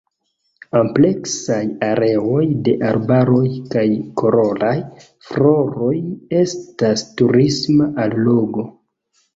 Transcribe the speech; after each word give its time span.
Ampleksaj 0.77 1.59
areoj 1.87 2.41
de 2.69 2.73
arbaroj 2.93 3.43
kaj 3.75 3.85
koloraj 4.23 4.75
floroj 5.29 5.95
estas 6.43 7.07
turisma 7.23 7.95
allogo. 8.09 8.69